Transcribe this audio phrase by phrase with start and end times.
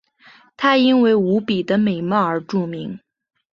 [0.57, 2.99] 她因为无比的美貌而著名。